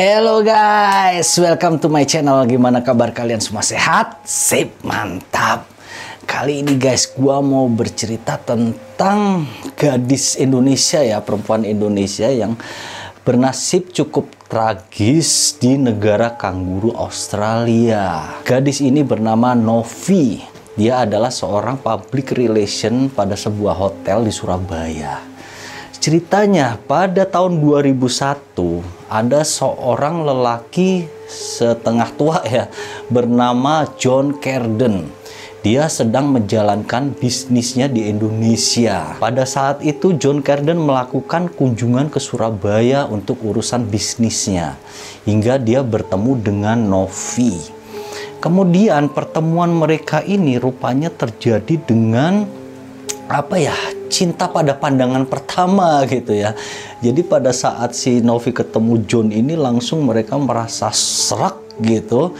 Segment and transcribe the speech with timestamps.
[0.00, 2.40] Hello guys, welcome to my channel.
[2.48, 4.24] Gimana kabar kalian semua sehat?
[4.24, 5.68] Sip, mantap.
[6.24, 9.44] Kali ini guys, gua mau bercerita tentang
[9.76, 12.56] gadis Indonesia ya, perempuan Indonesia yang
[13.28, 18.40] bernasib cukup tragis di negara kanguru Australia.
[18.48, 20.40] Gadis ini bernama Novi.
[20.80, 25.20] Dia adalah seorang public relation pada sebuah hotel di Surabaya.
[26.00, 32.70] Ceritanya pada tahun 2001 ada seorang lelaki setengah tua ya
[33.10, 35.18] bernama John Carden.
[35.60, 39.20] Dia sedang menjalankan bisnisnya di Indonesia.
[39.20, 44.80] Pada saat itu John Carden melakukan kunjungan ke Surabaya untuk urusan bisnisnya
[45.28, 47.60] hingga dia bertemu dengan Novi.
[48.40, 52.48] Kemudian pertemuan mereka ini rupanya terjadi dengan
[53.28, 53.76] apa ya
[54.10, 56.58] cinta pada pandangan pertama gitu ya.
[57.00, 62.34] Jadi pada saat si Novi ketemu John ini langsung mereka merasa serak gitu.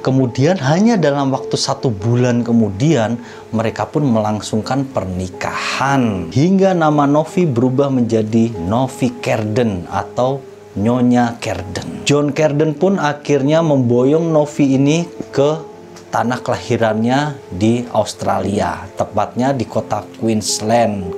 [0.00, 3.20] Kemudian hanya dalam waktu satu bulan kemudian
[3.52, 10.40] mereka pun melangsungkan pernikahan hingga nama Novi berubah menjadi Novi Kerden atau
[10.80, 12.08] Nyonya Kerden.
[12.08, 15.04] John Kerden pun akhirnya memboyong Novi ini
[15.36, 15.69] ke
[16.10, 21.14] tanah kelahirannya di Australia, tepatnya di kota Queensland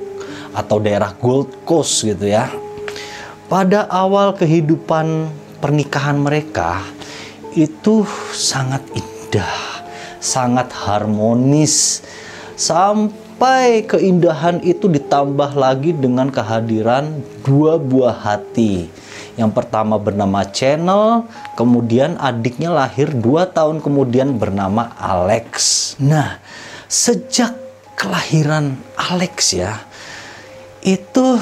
[0.53, 2.47] atau daerah Gold Coast gitu ya.
[3.49, 6.85] Pada awal kehidupan pernikahan mereka
[7.57, 9.57] itu sangat indah,
[10.21, 12.05] sangat harmonis
[12.53, 18.89] sampai keindahan itu ditambah lagi dengan kehadiran dua buah hati
[19.33, 21.25] yang pertama bernama Channel,
[21.57, 25.93] kemudian adiknya lahir dua tahun kemudian bernama Alex.
[25.97, 26.37] Nah,
[26.85, 27.57] sejak
[27.97, 29.81] kelahiran Alex ya,
[30.85, 31.41] itu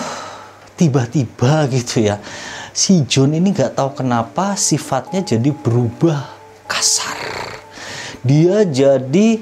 [0.79, 2.23] tiba-tiba gitu ya,
[2.71, 6.31] si John ini nggak tahu kenapa sifatnya jadi berubah
[6.71, 7.19] kasar.
[8.23, 9.41] Dia jadi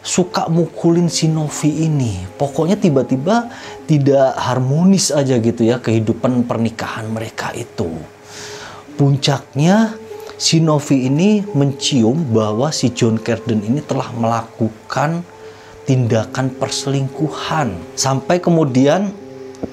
[0.00, 2.24] suka mukulin si Novi ini.
[2.36, 3.52] Pokoknya tiba-tiba
[3.90, 7.90] tidak harmonis aja gitu ya kehidupan pernikahan mereka itu.
[8.94, 9.98] Puncaknya
[10.38, 15.26] si Novi ini mencium bahwa si John Carden ini telah melakukan
[15.90, 17.74] tindakan perselingkuhan.
[17.98, 19.10] Sampai kemudian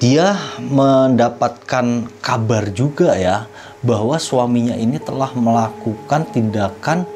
[0.02, 3.46] dia mendapatkan kabar juga ya
[3.86, 7.06] bahwa suaminya ini telah melakukan tindakan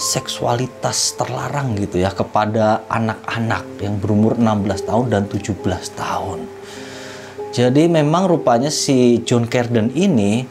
[0.00, 5.60] seksualitas terlarang gitu ya kepada anak-anak yang berumur 16 tahun dan 17
[5.92, 6.48] tahun.
[7.52, 10.48] Jadi memang rupanya si John Carden ini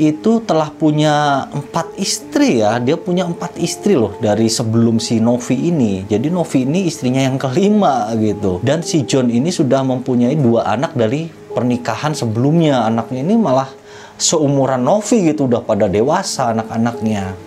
[0.00, 2.80] itu telah punya empat istri ya.
[2.80, 6.08] Dia punya empat istri loh dari sebelum si Novi ini.
[6.08, 8.64] Jadi Novi ini istrinya yang kelima gitu.
[8.64, 12.88] Dan si John ini sudah mempunyai dua anak dari pernikahan sebelumnya.
[12.88, 13.68] Anaknya ini malah
[14.16, 17.45] seumuran Novi gitu udah pada dewasa anak-anaknya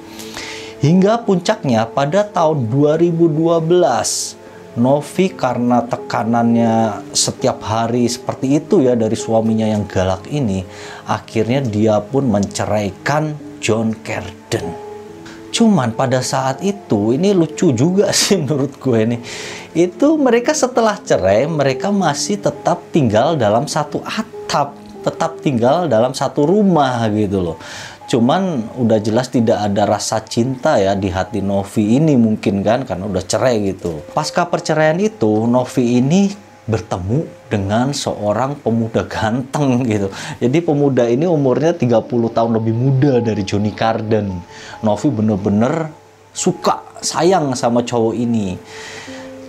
[0.80, 3.36] Hingga puncaknya pada tahun 2012,
[4.80, 10.64] Novi karena tekanannya setiap hari seperti itu ya dari suaminya yang galak ini,
[11.04, 14.72] akhirnya dia pun menceraikan John Carden.
[15.52, 19.22] Cuman pada saat itu ini lucu juga sih menurut gue nih.
[19.76, 26.48] Itu mereka setelah cerai mereka masih tetap tinggal dalam satu atap, tetap tinggal dalam satu
[26.48, 27.60] rumah gitu loh.
[28.10, 33.06] Cuman udah jelas tidak ada rasa cinta ya di hati Novi ini mungkin kan karena
[33.06, 34.02] udah cerai gitu.
[34.18, 36.34] Pasca perceraian itu Novi ini
[36.66, 40.10] bertemu dengan seorang pemuda ganteng gitu.
[40.42, 44.42] Jadi pemuda ini umurnya 30 tahun lebih muda dari Johnny Carden.
[44.82, 45.94] Novi bener-bener
[46.34, 48.58] suka, sayang sama cowok ini.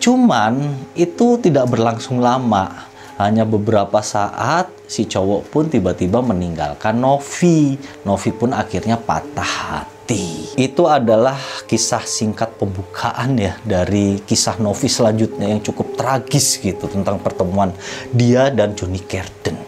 [0.00, 2.89] Cuman itu tidak berlangsung lama
[3.20, 7.76] hanya beberapa saat si cowok pun tiba-tiba meninggalkan Novi.
[8.08, 10.56] Novi pun akhirnya patah hati.
[10.56, 11.36] Itu adalah
[11.68, 17.76] kisah singkat pembukaan ya dari kisah Novi selanjutnya yang cukup tragis gitu tentang pertemuan
[18.08, 19.60] dia dan Johnny Carden.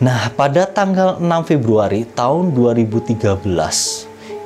[0.00, 3.44] Nah, pada tanggal 6 Februari tahun 2013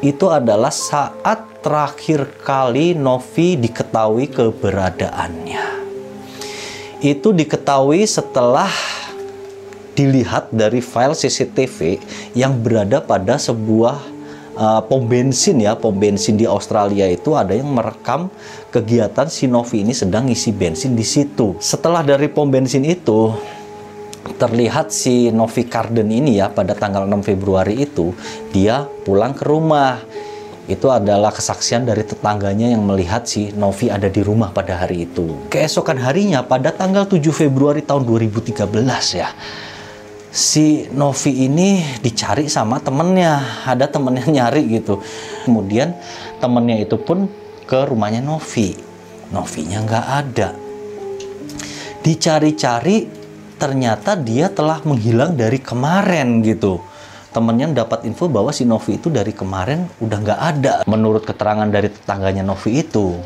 [0.02, 5.69] itu adalah saat terakhir kali Novi diketahui keberadaannya
[7.00, 8.68] itu diketahui setelah
[9.96, 12.00] dilihat dari file CCTV
[12.36, 14.00] yang berada pada sebuah
[14.56, 18.28] uh, pom bensin ya pom bensin di Australia itu ada yang merekam
[18.68, 21.56] kegiatan si Novi ini sedang isi bensin di situ.
[21.58, 23.32] Setelah dari pom bensin itu
[24.36, 28.12] terlihat si Novi Carden ini ya pada tanggal 6 Februari itu
[28.52, 30.00] dia pulang ke rumah
[30.70, 35.50] itu adalah kesaksian dari tetangganya yang melihat si Novi ada di rumah pada hari itu.
[35.50, 38.70] Keesokan harinya pada tanggal 7 Februari tahun 2013
[39.18, 39.34] ya.
[40.30, 45.02] si Novi ini dicari sama temennya ada temennya nyari gitu
[45.42, 45.90] kemudian
[46.38, 47.26] temennya itu pun
[47.66, 48.78] ke rumahnya Novi
[49.34, 50.54] Novinya nggak ada
[52.06, 53.10] dicari-cari
[53.58, 56.78] ternyata dia telah menghilang dari kemarin gitu
[57.30, 61.90] temennya dapat info bahwa si Novi itu dari kemarin udah nggak ada menurut keterangan dari
[61.90, 63.18] tetangganya Novi itu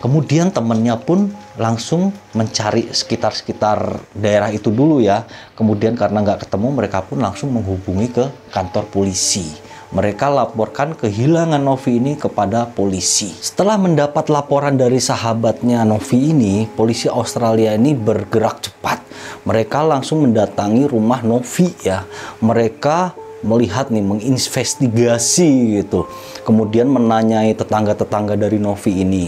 [0.00, 1.28] Kemudian temennya pun
[1.60, 5.28] langsung mencari sekitar-sekitar daerah itu dulu ya.
[5.52, 9.44] Kemudian karena nggak ketemu mereka pun langsung menghubungi ke kantor polisi.
[9.90, 13.28] Mereka laporkan kehilangan Novi ini kepada polisi.
[13.28, 19.04] Setelah mendapat laporan dari sahabatnya Novi ini, polisi Australia ini bergerak cepat.
[19.44, 22.06] Mereka langsung mendatangi rumah Novi ya.
[22.40, 26.08] Mereka melihat nih menginvestigasi gitu.
[26.44, 29.26] Kemudian menanyai tetangga-tetangga dari Novi ini.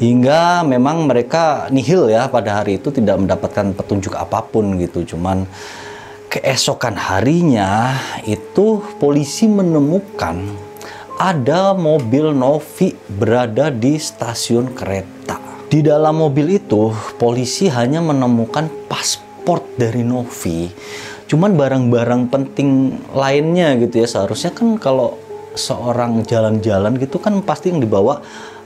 [0.00, 5.04] Hingga memang mereka nihil ya pada hari itu tidak mendapatkan petunjuk apa pun gitu.
[5.04, 5.44] Cuman
[6.32, 10.40] keesokan harinya itu polisi menemukan
[11.20, 15.36] ada mobil Novi berada di stasiun kereta.
[15.68, 20.72] Di dalam mobil itu polisi hanya menemukan paspor dari Novi
[21.30, 25.14] cuman barang-barang penting lainnya gitu ya seharusnya kan kalau
[25.54, 28.18] seorang jalan-jalan gitu kan pasti yang dibawa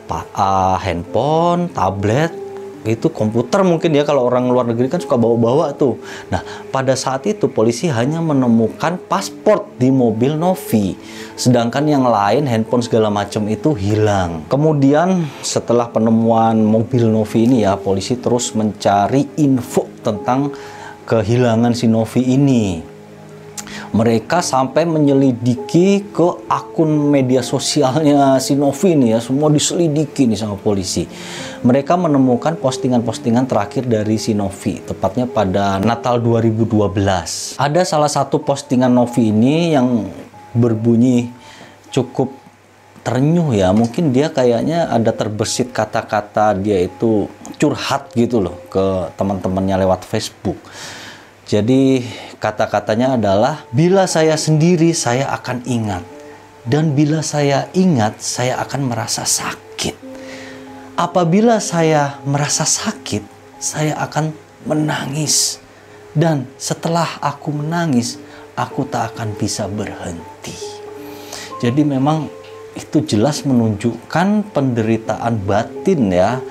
[0.08, 2.32] uh, handphone, tablet,
[2.84, 5.96] itu komputer mungkin ya kalau orang luar negeri kan suka bawa-bawa tuh.
[6.28, 10.92] Nah, pada saat itu polisi hanya menemukan paspor di mobil Novi.
[11.34, 14.44] Sedangkan yang lain handphone segala macam itu hilang.
[14.52, 20.52] Kemudian setelah penemuan mobil Novi ini ya, polisi terus mencari info tentang
[21.04, 22.92] kehilangan si Novi ini.
[23.94, 30.58] Mereka sampai menyelidiki ke akun media sosialnya si Novi nih ya semua diselidiki nih sama
[30.58, 31.06] polisi.
[31.62, 38.90] Mereka menemukan postingan-postingan terakhir dari si Novi tepatnya pada Natal 2012 ada salah satu postingan
[38.90, 40.10] Novi ini yang
[40.52, 41.30] berbunyi
[41.94, 42.43] cukup
[43.04, 47.28] ternyuh ya mungkin dia kayaknya ada terbesit kata-kata dia itu
[47.60, 50.56] curhat gitu loh ke teman-temannya lewat Facebook
[51.44, 52.00] jadi
[52.40, 56.04] kata-katanya adalah bila saya sendiri saya akan ingat
[56.64, 59.92] dan bila saya ingat saya akan merasa sakit.
[60.96, 63.20] Apabila saya merasa sakit,
[63.60, 64.32] saya akan
[64.64, 65.60] menangis.
[66.16, 68.16] Dan setelah aku menangis,
[68.56, 70.56] aku tak akan bisa berhenti.
[71.60, 72.32] Jadi memang
[72.74, 76.42] itu jelas menunjukkan penderitaan batin ya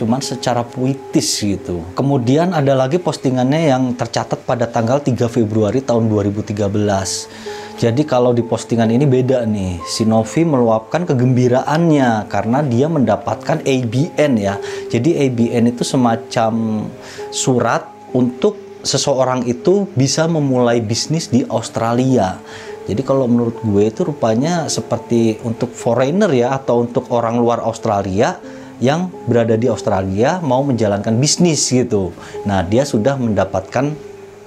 [0.00, 1.84] cuman secara puitis gitu.
[1.92, 6.56] Kemudian ada lagi postingannya yang tercatat pada tanggal 3 Februari tahun 2013.
[7.76, 9.76] Jadi kalau di postingan ini beda nih.
[9.84, 14.56] Si Novi meluapkan kegembiraannya karena dia mendapatkan ABN ya.
[14.88, 16.84] Jadi ABN itu semacam
[17.28, 17.84] surat
[18.16, 22.40] untuk seseorang itu bisa memulai bisnis di Australia.
[22.88, 28.40] Jadi kalau menurut gue itu rupanya seperti untuk foreigner ya atau untuk orang luar Australia
[28.80, 32.16] yang berada di Australia mau menjalankan bisnis gitu.
[32.48, 33.92] Nah, dia sudah mendapatkan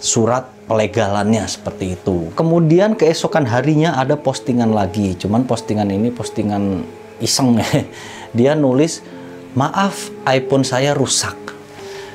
[0.01, 2.33] surat pelegalannya seperti itu.
[2.33, 6.83] Kemudian keesokan harinya ada postingan lagi, cuman postingan ini postingan
[7.21, 7.62] iseng.
[8.38, 9.06] Dia nulis,
[9.53, 11.43] "Maaf, iPhone saya rusak."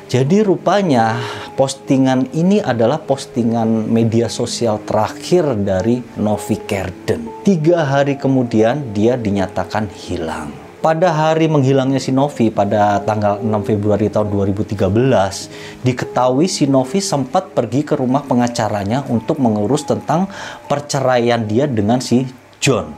[0.08, 1.20] Jadi rupanya
[1.52, 7.44] postingan ini adalah postingan media sosial terakhir dari Novi Kerden.
[7.44, 10.48] Tiga hari kemudian dia dinyatakan hilang
[10.80, 17.52] pada hari menghilangnya si Novi pada tanggal 6 Februari tahun 2013, diketahui si Novi sempat
[17.52, 20.30] pergi ke rumah pengacaranya untuk mengurus tentang
[20.70, 22.24] perceraian dia dengan si
[22.62, 22.94] John.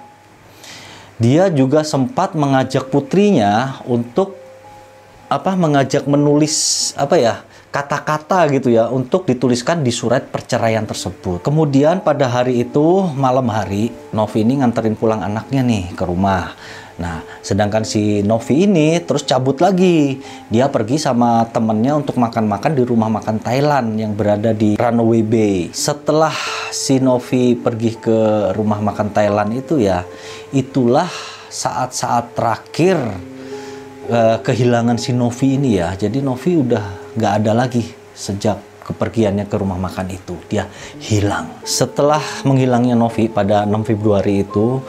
[1.21, 4.40] Dia juga sempat mengajak putrinya untuk
[5.31, 7.35] apa mengajak menulis apa ya
[7.71, 11.39] kata-kata gitu ya untuk dituliskan di surat perceraian tersebut.
[11.47, 16.51] Kemudian pada hari itu malam hari Novi ini nganterin pulang anaknya nih ke rumah.
[17.01, 20.19] Nah, sedangkan si Novi ini terus cabut lagi.
[20.51, 25.57] Dia pergi sama temennya untuk makan-makan di rumah makan Thailand yang berada di Runaway Bay.
[25.71, 26.35] Setelah
[26.75, 30.05] si Novi pergi ke rumah makan Thailand itu ya,
[30.53, 31.09] itulah
[31.49, 33.01] saat-saat terakhir
[34.11, 35.95] uh, kehilangan si Novi ini ya.
[35.95, 40.35] Jadi Novi udah nggak ada lagi sejak kepergiannya ke rumah makan itu.
[40.51, 40.67] Dia
[40.99, 41.63] hilang.
[41.63, 44.83] Setelah menghilangnya Novi pada 6 Februari itu,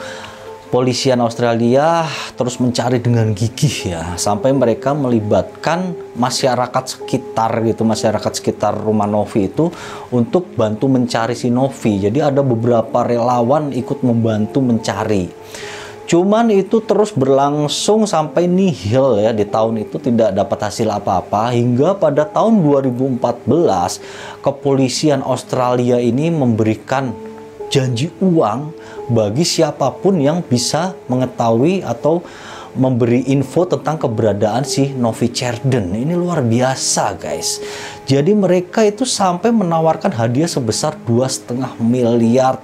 [0.72, 8.72] polisian Australia terus mencari dengan gigih ya sampai mereka melibatkan masyarakat sekitar gitu masyarakat sekitar
[8.80, 9.68] rumah Novi itu
[10.08, 15.28] untuk bantu mencari si Novi jadi ada beberapa relawan ikut membantu mencari
[16.12, 21.96] Cuman itu terus berlangsung sampai nihil ya di tahun itu tidak dapat hasil apa-apa hingga
[21.96, 23.16] pada tahun 2014
[24.44, 27.16] kepolisian Australia ini memberikan
[27.72, 28.76] janji uang
[29.08, 32.20] bagi siapa pun yang bisa mengetahui atau
[32.76, 35.96] memberi info tentang keberadaan si Novi Cherden.
[35.96, 37.60] Ini luar biasa, guys.
[38.04, 42.60] Jadi mereka itu sampai menawarkan hadiah sebesar dua setengah miliar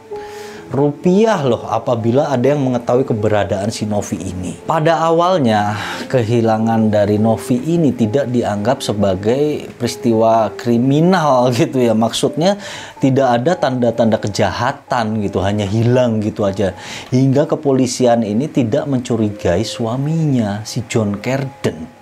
[0.68, 4.52] rupiah loh apabila ada yang mengetahui keberadaan si Novi ini.
[4.68, 5.76] Pada awalnya,
[6.12, 11.96] kehilangan dari Novi ini tidak dianggap sebagai peristiwa kriminal gitu ya.
[11.96, 12.60] Maksudnya
[13.00, 16.76] tidak ada tanda-tanda kejahatan gitu, hanya hilang gitu aja.
[17.08, 21.98] Hingga kepolisian ini tidak mencurigai suaminya, si John Carden.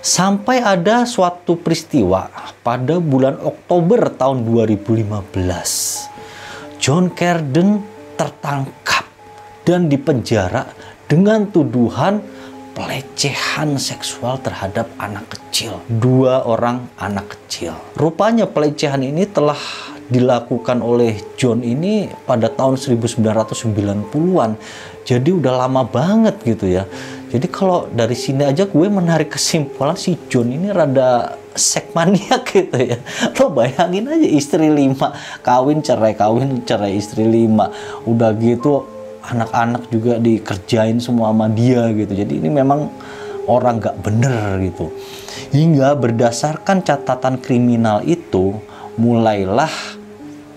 [0.00, 2.32] Sampai ada suatu peristiwa
[2.64, 6.19] pada bulan Oktober tahun 2015.
[6.80, 7.84] John Carden
[8.16, 9.04] tertangkap
[9.68, 10.64] dan dipenjara
[11.04, 12.24] dengan tuduhan
[12.72, 15.84] pelecehan seksual terhadap anak kecil.
[15.92, 17.76] Dua orang anak kecil.
[18.00, 19.60] Rupanya pelecehan ini telah
[20.08, 24.50] dilakukan oleh John ini pada tahun 1990-an.
[25.04, 26.88] Jadi udah lama banget gitu ya.
[27.30, 32.98] Jadi kalau dari sini aja gue menarik kesimpulan si John ini rada sekmaniak gitu ya.
[33.38, 35.14] Lo bayangin aja istri lima
[35.46, 37.70] kawin cerai kawin cerai istri lima.
[38.02, 38.82] Udah gitu
[39.22, 42.10] anak-anak juga dikerjain semua sama dia gitu.
[42.10, 42.90] Jadi ini memang
[43.46, 44.90] orang gak bener gitu.
[45.54, 48.58] Hingga berdasarkan catatan kriminal itu
[48.98, 49.70] mulailah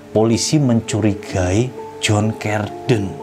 [0.09, 1.69] polisi mencurigai
[2.01, 3.22] John Carden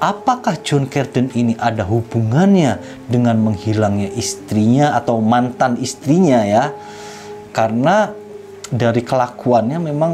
[0.00, 6.72] apakah John Carden ini ada hubungannya dengan menghilangnya istrinya atau mantan istrinya ya?
[7.52, 8.10] Karena
[8.72, 10.12] dari kelakuannya memang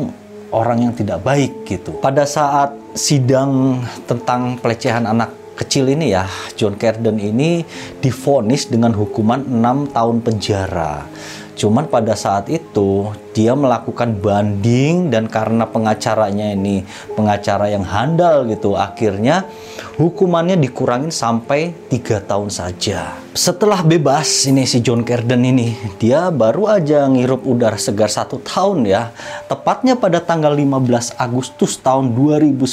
[0.50, 1.96] orang yang tidak baik gitu.
[2.02, 7.64] Pada saat sidang tentang pelecehan anak kecil ini ya John Carden ini
[8.04, 11.08] difonis dengan hukuman 6 tahun penjara
[11.56, 16.84] Cuman pada saat itu dia melakukan banding dan karena pengacaranya ini
[17.16, 19.48] pengacara yang handal gitu, akhirnya
[19.96, 23.16] hukumannya dikurangin sampai tiga tahun saja.
[23.32, 28.84] Setelah bebas ini si John Carden ini, dia baru aja ngirup udara segar satu tahun
[28.84, 29.16] ya.
[29.48, 32.68] Tepatnya pada tanggal 15 Agustus tahun 2019,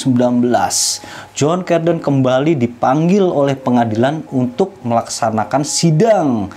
[1.32, 6.52] John Carden kembali dipanggil oleh pengadilan untuk melaksanakan sidang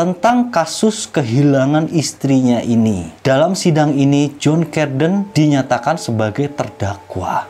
[0.00, 3.12] tentang kasus kehilangan istrinya ini.
[3.20, 7.44] Dalam sidang ini, John Carden dinyatakan sebagai terdakwa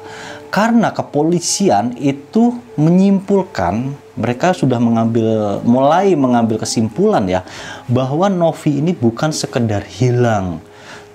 [0.51, 7.47] karena kepolisian itu menyimpulkan mereka sudah mengambil mulai mengambil kesimpulan ya
[7.87, 10.59] bahwa Novi ini bukan sekedar hilang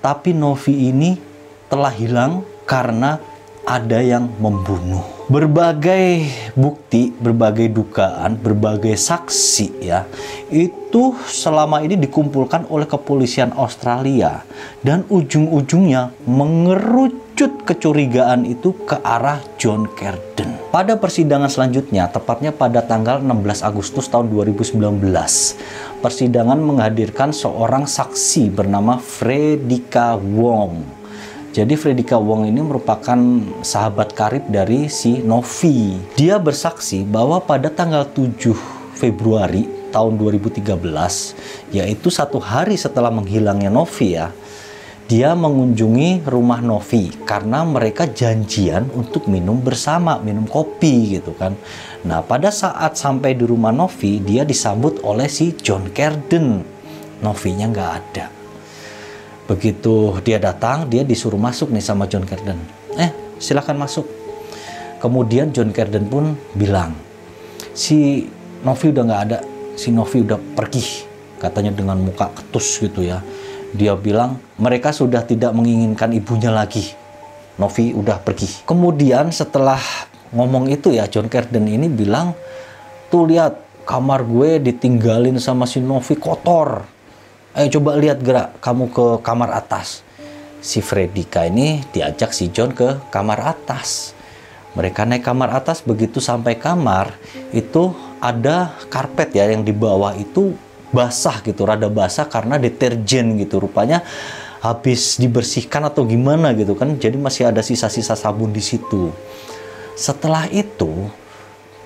[0.00, 1.20] tapi Novi ini
[1.68, 3.20] telah hilang karena
[3.66, 5.02] ada yang membunuh.
[5.26, 6.22] Berbagai
[6.54, 10.06] bukti, berbagai dugaan, berbagai saksi ya,
[10.54, 14.46] itu selama ini dikumpulkan oleh kepolisian Australia
[14.86, 20.54] dan ujung-ujungnya mengerucut kecurigaan itu ke arah John Carden.
[20.70, 24.78] Pada persidangan selanjutnya, tepatnya pada tanggal 16 Agustus tahun 2019,
[26.06, 30.95] persidangan menghadirkan seorang saksi bernama Fredika Wong
[31.56, 33.16] jadi Fredika Wong ini merupakan
[33.64, 35.96] sahabat karib dari si Novi.
[36.12, 38.52] Dia bersaksi bahwa pada tanggal 7
[38.92, 40.68] Februari tahun 2013,
[41.72, 44.36] yaitu satu hari setelah menghilangnya Novi ya,
[45.08, 51.56] dia mengunjungi rumah Novi karena mereka janjian untuk minum bersama, minum kopi gitu kan.
[52.04, 56.60] Nah, pada saat sampai di rumah Novi, dia disambut oleh si John Carden.
[57.24, 58.35] Novinya nggak ada.
[59.46, 62.58] Begitu dia datang, dia disuruh masuk nih sama John Carden.
[62.98, 64.02] Eh, silahkan masuk.
[64.98, 66.98] Kemudian John Carden pun bilang,
[67.70, 68.26] si
[68.66, 69.38] Novi udah nggak ada,
[69.78, 71.06] si Novi udah pergi,
[71.38, 73.22] katanya dengan muka ketus gitu ya.
[73.70, 76.96] Dia bilang mereka sudah tidak menginginkan ibunya lagi.
[77.56, 78.66] Novi udah pergi.
[78.66, 79.78] Kemudian setelah
[80.34, 82.34] ngomong itu ya John Carden ini bilang,
[83.14, 86.95] tuh lihat kamar gue ditinggalin sama si Novi kotor
[87.56, 90.04] ayo coba lihat gerak kamu ke kamar atas.
[90.60, 94.12] Si Fredika ini diajak si John ke kamar atas.
[94.76, 97.16] Mereka naik kamar atas begitu sampai kamar
[97.56, 100.52] itu ada karpet ya yang di bawah itu
[100.92, 103.56] basah gitu, rada basah karena deterjen gitu.
[103.56, 104.04] Rupanya
[104.60, 106.92] habis dibersihkan atau gimana gitu kan.
[106.92, 109.08] Jadi masih ada sisa-sisa sabun di situ.
[109.96, 111.08] Setelah itu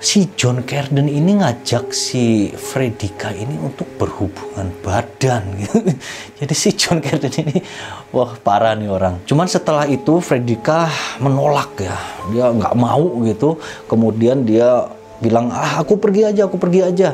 [0.00, 5.60] si John Carden ini ngajak si Fredika ini untuk berhubungan badan.
[6.40, 7.60] Jadi si John Carden ini
[8.10, 9.22] wah parah nih orang.
[9.28, 10.88] Cuman setelah itu Fredika
[11.20, 11.96] menolak ya.
[12.32, 13.60] Dia nggak mau gitu.
[13.86, 14.88] Kemudian dia
[15.20, 17.12] bilang ah aku pergi aja aku pergi aja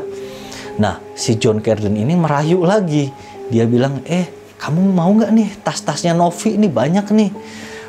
[0.78, 3.10] nah si John Carden ini merayu lagi
[3.50, 7.30] dia bilang eh kamu mau nggak nih tas-tasnya Novi ini banyak nih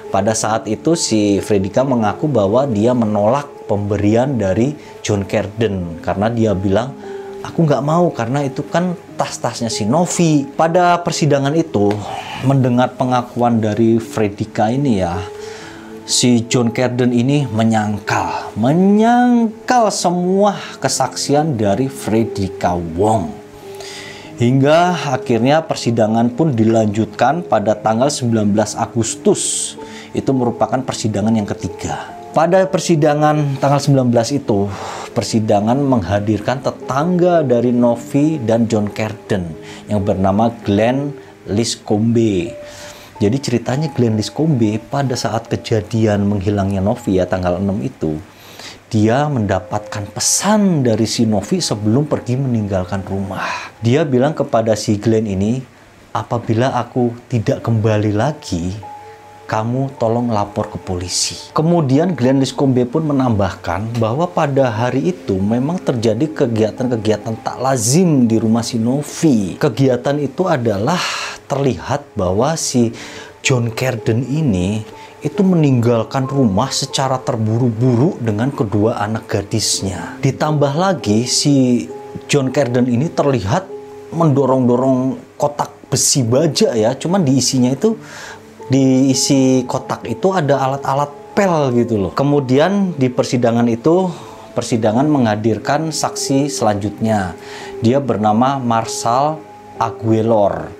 [0.10, 4.72] pada saat itu si Fredika mengaku bahwa dia menolak pemberian dari
[5.04, 6.96] John Carden karena dia bilang
[7.44, 10.48] aku nggak mau karena itu kan tas-tasnya si Novi.
[10.48, 11.92] Pada persidangan itu
[12.48, 15.20] mendengar pengakuan dari Fredika ini ya
[16.08, 23.36] si John Carden ini menyangkal, menyangkal semua kesaksian dari Fredika Wong.
[24.40, 29.74] Hingga akhirnya persidangan pun dilanjutkan pada tanggal 19 Agustus.
[30.16, 32.16] Itu merupakan persidangan yang ketiga.
[32.38, 34.70] Pada persidangan tanggal 19 itu,
[35.18, 39.58] persidangan menghadirkan tetangga dari Novi dan John Carden
[39.90, 41.18] yang bernama Glenn
[41.50, 42.54] Liscombe.
[43.18, 48.22] Jadi ceritanya Glenn Liscombe pada saat kejadian menghilangnya Novi ya tanggal 6 itu,
[48.94, 53.50] dia mendapatkan pesan dari si Novi sebelum pergi meninggalkan rumah.
[53.82, 55.58] Dia bilang kepada si Glenn ini,
[56.14, 58.78] apabila aku tidak kembali lagi,
[59.48, 61.56] kamu tolong lapor ke polisi.
[61.56, 68.36] Kemudian Glenn Liscombe pun menambahkan bahwa pada hari itu memang terjadi kegiatan-kegiatan tak lazim di
[68.38, 69.56] rumah si Novi.
[69.56, 71.00] Kegiatan itu adalah
[71.48, 72.92] terlihat bahwa si
[73.40, 74.84] John Carden ini
[75.24, 80.20] itu meninggalkan rumah secara terburu-buru dengan kedua anak gadisnya.
[80.20, 81.88] Ditambah lagi si
[82.28, 83.66] John Carden ini terlihat
[84.12, 87.96] mendorong-dorong kotak besi baja ya, cuman diisinya itu
[88.68, 92.12] diisi kotak itu ada alat-alat pel gitu loh.
[92.12, 94.12] Kemudian di persidangan itu
[94.52, 97.38] persidangan menghadirkan saksi selanjutnya.
[97.80, 99.40] Dia bernama Marshall
[99.80, 100.74] Aguilor.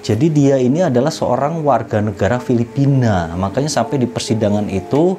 [0.00, 3.34] Jadi dia ini adalah seorang warga negara Filipina.
[3.36, 5.18] Makanya sampai di persidangan itu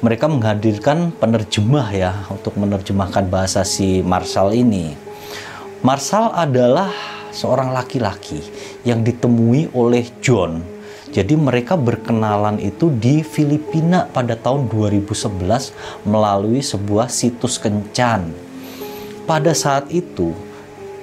[0.00, 4.96] mereka menghadirkan penerjemah ya untuk menerjemahkan bahasa si Marshall ini.
[5.84, 6.88] Marshall adalah
[7.34, 8.40] seorang laki-laki
[8.86, 10.71] yang ditemui oleh John
[11.12, 18.32] jadi mereka berkenalan itu di Filipina pada tahun 2011 melalui sebuah situs kencan.
[19.28, 20.32] Pada saat itu,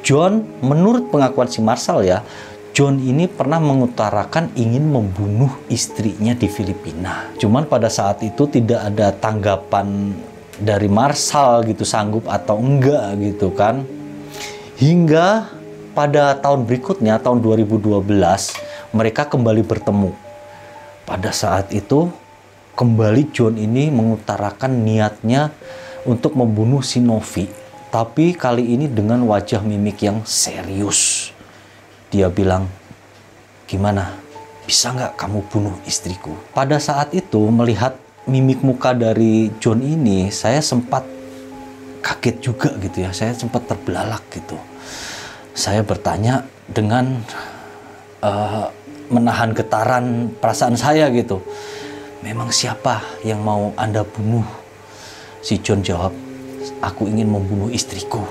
[0.01, 2.25] John menurut pengakuan si Marshall ya,
[2.73, 7.29] John ini pernah mengutarakan ingin membunuh istrinya di Filipina.
[7.37, 10.17] Cuman pada saat itu tidak ada tanggapan
[10.57, 13.85] dari Marshall gitu sanggup atau enggak gitu kan.
[14.81, 15.58] Hingga
[15.99, 18.07] pada tahun berikutnya tahun 2012
[18.95, 20.15] mereka kembali bertemu.
[21.03, 22.07] Pada saat itu,
[22.79, 25.51] kembali John ini mengutarakan niatnya
[26.07, 27.51] untuk membunuh si Novi.
[27.91, 31.35] Tapi kali ini dengan wajah mimik yang serius.
[32.07, 32.71] Dia bilang,
[33.67, 34.15] gimana?
[34.63, 36.31] Bisa nggak kamu bunuh istriku?
[36.55, 41.03] Pada saat itu melihat mimik muka dari John ini, saya sempat
[41.99, 43.11] kaget juga gitu ya.
[43.11, 44.55] Saya sempat terbelalak gitu.
[45.59, 47.19] Saya bertanya dengan
[48.23, 48.71] uh,
[49.11, 51.43] menahan getaran perasaan saya gitu.
[52.23, 54.47] Memang siapa yang mau Anda bunuh?
[55.43, 56.15] Si John jawab,
[56.79, 58.23] aku ingin membunuh istriku.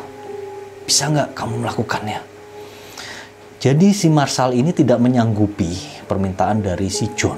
[0.89, 2.25] Bisa nggak kamu melakukannya?
[3.61, 7.37] Jadi si Marshall ini tidak menyanggupi permintaan dari si John.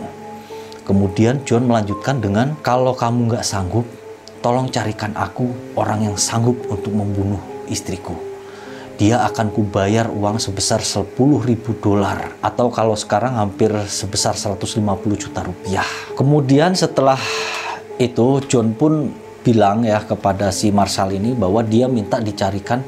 [0.87, 3.91] Kemudian John melanjutkan dengan, kalau kamu nggak sanggup,
[4.39, 8.30] tolong carikan aku orang yang sanggup untuk membunuh istriku
[9.01, 11.17] dia akan kubayar uang sebesar 10
[11.49, 14.77] ribu dolar atau kalau sekarang hampir sebesar 150
[15.17, 15.89] juta rupiah.
[16.13, 17.17] Kemudian setelah
[17.97, 19.09] itu John pun
[19.41, 22.85] bilang ya kepada si Marshall ini bahwa dia minta dicarikan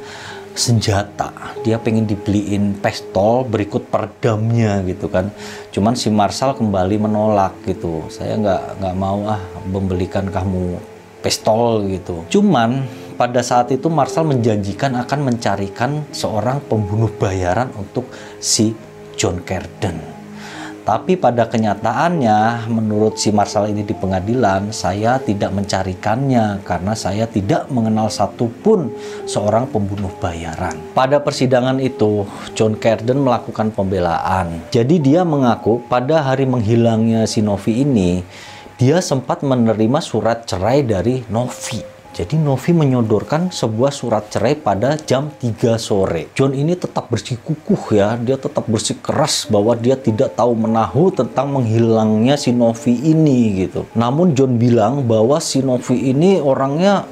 [0.53, 1.33] senjata.
[1.65, 5.33] Dia pengen dibeliin pistol berikut peredamnya gitu kan.
[5.73, 8.05] Cuman si Marshall kembali menolak gitu.
[8.13, 10.77] Saya nggak nggak mau ah membelikan kamu
[11.25, 12.29] pistol gitu.
[12.29, 12.85] Cuman
[13.23, 18.11] pada saat itu Marshall menjanjikan akan mencarikan seorang pembunuh bayaran untuk
[18.43, 18.75] si
[19.15, 20.03] John Carden.
[20.83, 27.71] Tapi pada kenyataannya, menurut si Marshall ini di pengadilan, saya tidak mencarikannya karena saya tidak
[27.71, 28.91] mengenal satupun
[29.31, 30.75] seorang pembunuh bayaran.
[30.91, 32.27] Pada persidangan itu,
[32.59, 34.67] John Carden melakukan pembelaan.
[34.75, 38.27] Jadi dia mengaku pada hari menghilangnya si Novi ini,
[38.83, 41.92] dia sempat menerima surat cerai dari Novi.
[42.13, 46.29] Jadi Novi menyodorkan sebuah surat cerai pada jam 3 sore.
[46.37, 52.37] John ini tetap bersikukuh ya, dia tetap bersikeras bahwa dia tidak tahu menahu tentang menghilangnya
[52.37, 53.89] si Novi ini gitu.
[53.97, 57.09] Namun John bilang bahwa si Novi ini orangnya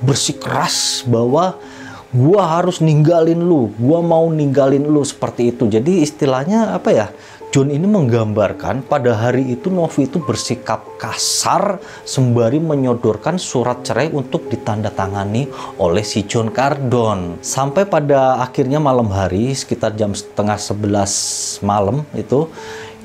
[0.00, 1.60] bersikeras bahwa
[2.08, 5.68] gua harus ninggalin lu, gua mau ninggalin lu seperti itu.
[5.68, 7.06] Jadi istilahnya apa ya?
[7.54, 14.50] John ini menggambarkan pada hari itu Novi itu bersikap kasar sembari menyodorkan surat cerai untuk
[14.50, 15.46] ditandatangani
[15.78, 17.38] oleh si John Cardon.
[17.46, 21.14] Sampai pada akhirnya malam hari sekitar jam setengah sebelas
[21.62, 22.50] malam itu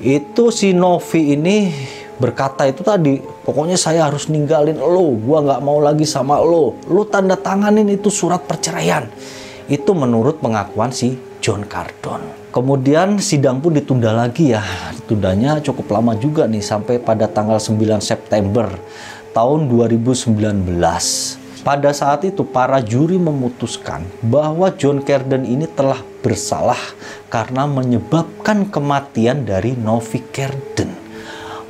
[0.02, 1.70] itu si Novi ini
[2.18, 6.74] berkata itu tadi pokoknya saya harus ninggalin lo gua nggak mau lagi sama lo.
[6.90, 9.06] Lo tanda tanganin itu surat perceraian.
[9.70, 14.62] Itu menurut pengakuan si John Cardon Kemudian sidang pun ditunda lagi ya.
[14.98, 18.66] Ditundanya cukup lama juga nih sampai pada tanggal 9 September
[19.30, 20.34] tahun 2019.
[21.62, 26.80] Pada saat itu para juri memutuskan bahwa John Carden ini telah bersalah
[27.30, 30.90] karena menyebabkan kematian dari Novi Carden.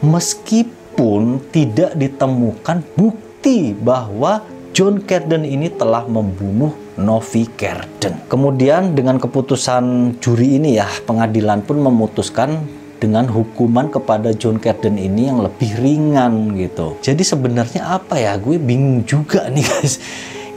[0.01, 4.41] Meskipun tidak ditemukan bukti bahwa
[4.73, 8.27] John Carden ini telah membunuh Novi Carden.
[8.27, 12.67] Kemudian dengan keputusan juri ini ya, pengadilan pun memutuskan
[13.01, 17.01] dengan hukuman kepada John Carden ini yang lebih ringan gitu.
[17.01, 18.37] Jadi sebenarnya apa ya?
[18.37, 19.97] Gue bingung juga nih guys.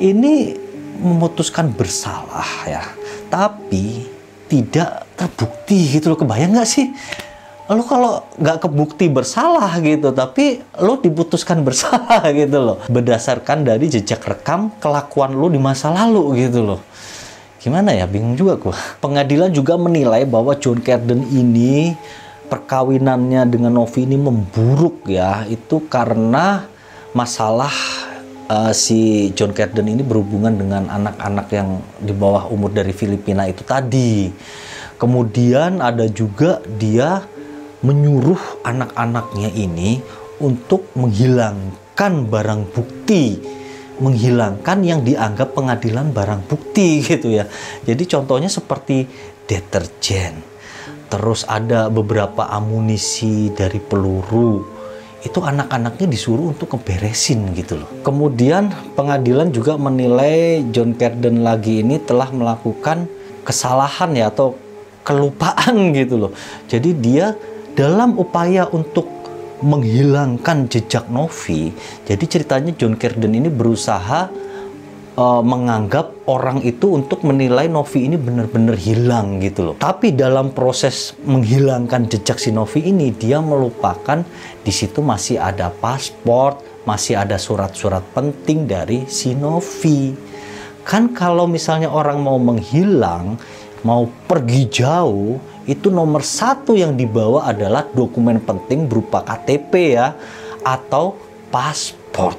[0.01, 0.59] Ini
[0.99, 2.83] memutuskan bersalah ya,
[3.31, 4.07] tapi
[4.51, 6.19] tidak terbukti gitu loh.
[6.19, 6.91] Kebayang nggak sih?
[7.71, 12.77] Lo kalau nggak kebukti bersalah gitu tapi lo diputuskan bersalah gitu loh.
[12.91, 16.81] Berdasarkan dari jejak rekam kelakuan lo di masa lalu gitu loh.
[17.63, 18.03] Gimana ya?
[18.03, 18.75] Bingung juga gua.
[18.99, 21.95] Pengadilan juga menilai bahwa John Carden ini
[22.51, 25.47] perkawinannya dengan Novi ini memburuk ya.
[25.47, 26.67] Itu karena
[27.15, 27.71] masalah
[28.51, 33.63] uh, si John Carden ini berhubungan dengan anak-anak yang di bawah umur dari Filipina itu
[33.63, 34.27] tadi.
[34.99, 37.23] Kemudian ada juga dia
[37.83, 39.99] menyuruh anak-anaknya ini
[40.39, 43.37] untuk menghilangkan barang bukti
[44.01, 47.45] menghilangkan yang dianggap pengadilan barang bukti gitu ya.
[47.85, 49.05] Jadi contohnya seperti
[49.45, 50.41] deterjen.
[51.11, 54.65] Terus ada beberapa amunisi dari peluru.
[55.23, 57.89] Itu anak-anaknya disuruh untuk ngeberesin gitu loh.
[58.03, 63.07] Kemudian pengadilan juga menilai John Carden lagi ini telah melakukan
[63.45, 64.57] kesalahan ya atau
[65.05, 66.31] kelupaan gitu loh.
[66.67, 67.37] Jadi dia
[67.73, 69.09] dalam upaya untuk
[69.63, 71.71] menghilangkan jejak Novi,
[72.03, 74.27] jadi ceritanya John Carden ini berusaha
[75.17, 79.75] uh, menganggap orang itu untuk menilai Novi ini benar-benar hilang gitu loh.
[79.79, 84.21] Tapi dalam proses menghilangkan jejak si Novi ini, dia melupakan
[84.61, 90.11] di situ masih ada paspor, masih ada surat-surat penting dari si Novi.
[90.83, 93.39] Kan kalau misalnya orang mau menghilang,
[93.87, 100.15] mau pergi jauh, itu nomor satu yang dibawa adalah dokumen penting berupa KTP ya
[100.63, 101.15] atau
[101.51, 102.35] paspor.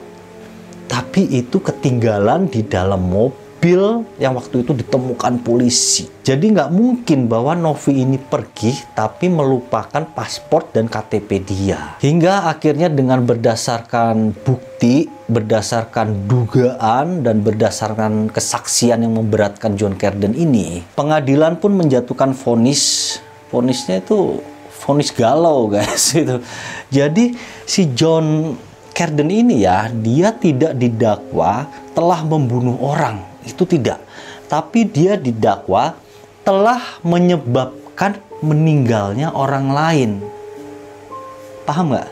[0.85, 6.05] Tapi itu ketinggalan di dalam mobil mobil yang waktu itu ditemukan polisi.
[6.21, 11.97] Jadi nggak mungkin bahwa Novi ini pergi tapi melupakan paspor dan KTP dia.
[11.97, 20.85] Hingga akhirnya dengan berdasarkan bukti, berdasarkan dugaan dan berdasarkan kesaksian yang memberatkan John Carden ini,
[20.93, 23.17] pengadilan pun menjatuhkan vonis.
[23.49, 24.45] Vonisnya itu
[24.85, 26.37] vonis galau guys itu.
[26.93, 27.33] Jadi
[27.65, 28.61] si John
[28.93, 31.65] Carden ini ya, dia tidak didakwa
[31.97, 34.01] telah membunuh orang itu tidak.
[34.49, 35.97] Tapi dia didakwa
[36.45, 40.11] telah menyebabkan meninggalnya orang lain.
[41.65, 42.09] Paham nggak?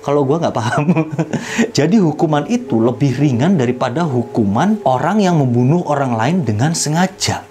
[0.00, 0.84] Kalau gue nggak paham.
[1.76, 7.42] Jadi hukuman itu lebih ringan daripada hukuman orang yang membunuh orang lain dengan sengaja.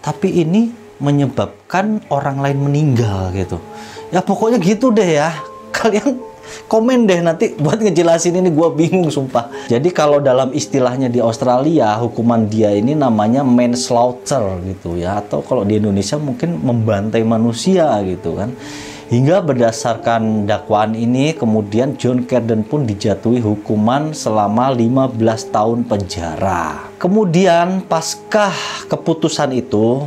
[0.00, 3.60] Tapi ini menyebabkan orang lain meninggal gitu.
[4.08, 5.36] Ya pokoknya gitu deh ya.
[5.76, 6.16] Kalian
[6.66, 9.48] komen deh nanti buat ngejelasin ini gue bingung sumpah.
[9.70, 15.22] Jadi kalau dalam istilahnya di Australia hukuman dia ini namanya manslaughter gitu ya.
[15.22, 18.52] Atau kalau di Indonesia mungkin membantai manusia gitu kan.
[19.06, 26.90] Hingga berdasarkan dakwaan ini kemudian John Carden pun dijatuhi hukuman selama 15 tahun penjara.
[26.98, 28.50] Kemudian paskah
[28.90, 30.02] keputusan itu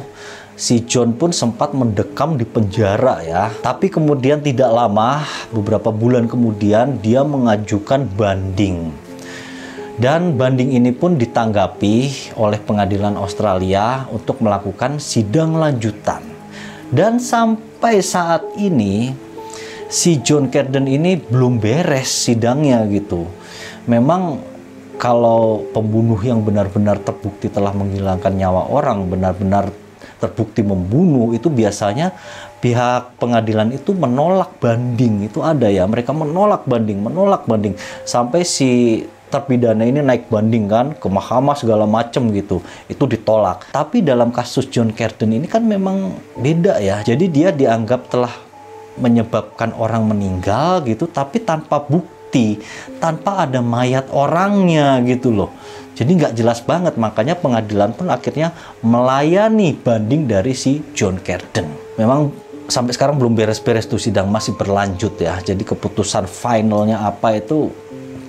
[0.60, 3.48] si John pun sempat mendekam di penjara ya.
[3.64, 5.24] Tapi kemudian tidak lama,
[5.56, 8.92] beberapa bulan kemudian dia mengajukan banding.
[9.96, 16.24] Dan banding ini pun ditanggapi oleh pengadilan Australia untuk melakukan sidang lanjutan.
[16.92, 19.12] Dan sampai saat ini
[19.88, 23.28] si John Carden ini belum beres sidangnya gitu.
[23.88, 24.40] Memang
[25.00, 29.72] kalau pembunuh yang benar-benar terbukti telah menghilangkan nyawa orang, benar-benar
[30.20, 32.12] terbukti membunuh itu biasanya
[32.60, 35.26] pihak pengadilan itu menolak banding.
[35.26, 37.74] Itu ada ya mereka menolak banding menolak banding.
[38.04, 42.60] Sampai si terpidana ini naik banding kan ke mahkamah segala macem gitu.
[42.92, 43.72] Itu ditolak.
[43.72, 47.00] Tapi dalam kasus John Carden ini kan memang beda ya.
[47.02, 48.50] Jadi dia dianggap telah
[49.00, 52.60] menyebabkan orang meninggal gitu tapi tanpa bukti
[53.00, 55.50] tanpa ada mayat orangnya gitu loh
[56.00, 61.68] jadi nggak jelas banget makanya pengadilan pun akhirnya melayani banding dari si John Carden
[62.00, 62.32] memang
[62.72, 67.68] sampai sekarang belum beres-beres tuh sidang masih berlanjut ya jadi keputusan finalnya apa itu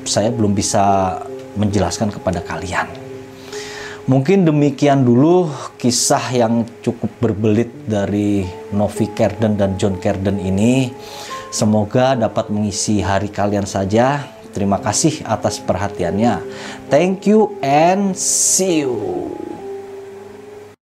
[0.03, 1.15] saya belum bisa
[1.55, 2.91] menjelaskan kepada kalian
[4.11, 5.47] Mungkin demikian dulu
[5.79, 8.43] kisah yang cukup berbelit dari
[8.75, 10.91] Novi Kerden dan John Kerden ini.
[11.55, 14.27] Semoga dapat mengisi hari kalian saja.
[14.51, 16.43] Terima kasih atas perhatiannya.
[16.91, 19.50] Thank you and see you.